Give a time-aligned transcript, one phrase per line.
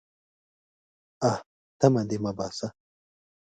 [1.29, 1.35] _اه!
[1.79, 2.67] تمه دې مه باسه.